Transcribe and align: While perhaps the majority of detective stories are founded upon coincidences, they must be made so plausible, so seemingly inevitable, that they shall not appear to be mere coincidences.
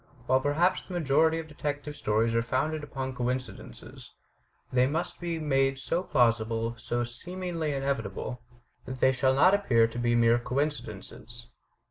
While 0.25 0.39
perhaps 0.41 0.81
the 0.81 0.95
majority 0.95 1.37
of 1.37 1.47
detective 1.47 1.95
stories 1.95 2.33
are 2.33 2.41
founded 2.41 2.83
upon 2.83 3.13
coincidences, 3.13 4.11
they 4.73 4.87
must 4.87 5.19
be 5.19 5.37
made 5.37 5.77
so 5.77 6.01
plausible, 6.01 6.73
so 6.75 7.03
seemingly 7.03 7.71
inevitable, 7.73 8.41
that 8.85 8.99
they 8.99 9.11
shall 9.11 9.35
not 9.35 9.53
appear 9.53 9.85
to 9.85 9.99
be 9.99 10.15
mere 10.15 10.39
coincidences. 10.39 11.49